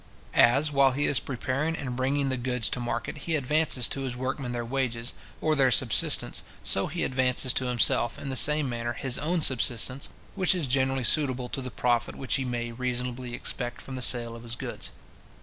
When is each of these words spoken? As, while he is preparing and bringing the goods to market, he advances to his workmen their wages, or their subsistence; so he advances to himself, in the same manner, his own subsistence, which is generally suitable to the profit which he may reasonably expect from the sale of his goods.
As, 0.33 0.71
while 0.71 0.93
he 0.93 1.05
is 1.05 1.19
preparing 1.19 1.75
and 1.77 1.95
bringing 1.95 2.29
the 2.29 2.35
goods 2.35 2.69
to 2.69 2.79
market, 2.79 3.19
he 3.19 3.35
advances 3.35 3.87
to 3.89 4.01
his 4.01 4.17
workmen 4.17 4.51
their 4.51 4.65
wages, 4.65 5.13
or 5.39 5.55
their 5.55 5.69
subsistence; 5.69 6.41
so 6.63 6.87
he 6.87 7.03
advances 7.03 7.53
to 7.53 7.67
himself, 7.67 8.17
in 8.17 8.29
the 8.29 8.35
same 8.35 8.67
manner, 8.67 8.93
his 8.93 9.19
own 9.19 9.41
subsistence, 9.41 10.09
which 10.33 10.55
is 10.55 10.65
generally 10.65 11.03
suitable 11.03 11.49
to 11.49 11.61
the 11.61 11.69
profit 11.69 12.15
which 12.15 12.37
he 12.37 12.45
may 12.45 12.71
reasonably 12.71 13.35
expect 13.35 13.79
from 13.79 13.93
the 13.93 14.01
sale 14.01 14.35
of 14.35 14.41
his 14.41 14.55
goods. 14.55 14.89